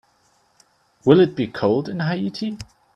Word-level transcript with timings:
Will 1.05 1.19
it 1.19 1.35
be 1.35 1.45
cold 1.45 1.87
in 1.87 1.99
Haiti? 1.99 2.57